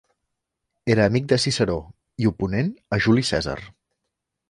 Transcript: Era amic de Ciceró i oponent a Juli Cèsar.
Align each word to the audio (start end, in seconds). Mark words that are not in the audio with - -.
Era 0.93 1.05
amic 1.09 1.27
de 1.35 1.39
Ciceró 1.45 1.77
i 2.25 2.29
oponent 2.33 2.75
a 2.99 3.03
Juli 3.09 3.29
Cèsar. 3.33 3.61